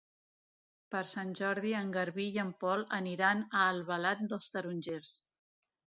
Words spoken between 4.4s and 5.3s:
Tarongers.